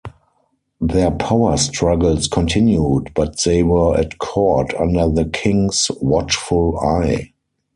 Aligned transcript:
Their 0.79 1.11
power 1.11 1.57
struggles 1.57 2.27
continued, 2.27 3.11
but 3.13 3.39
they 3.43 3.61
were 3.61 3.95
at 3.95 4.17
court 4.17 4.73
under 4.73 5.07
the 5.07 5.29
king's 5.29 5.91
watchful 6.01 6.79
eye. 6.79 7.33